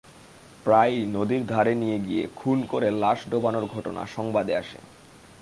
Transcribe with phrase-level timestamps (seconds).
[0.65, 4.79] প্রায়ই নদীর ধারে নিয়ে গিয়ে খুন করে লাশ ডোবানোর ঘটনা সংবাদে আসে।